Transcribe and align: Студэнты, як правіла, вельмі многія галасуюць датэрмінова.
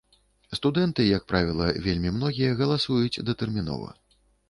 Студэнты, 0.59 1.03
як 1.17 1.27
правіла, 1.33 1.69
вельмі 1.85 2.15
многія 2.17 2.59
галасуюць 2.65 3.23
датэрмінова. 3.33 3.99